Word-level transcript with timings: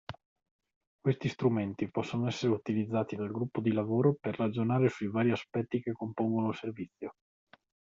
Questi 0.99 1.29
strumenti 1.29 1.91
possono 1.91 2.25
essere 2.25 2.53
utilizzati 2.53 3.15
dal 3.15 3.29
gruppo 3.31 3.61
di 3.61 3.71
lavoro 3.71 4.15
per 4.19 4.35
ragionare 4.35 4.89
sui 4.89 5.11
vari 5.11 5.29
aspetti 5.29 5.79
che 5.79 5.91
compongono 5.91 6.47
il 6.49 6.55
servizio. 6.55 7.11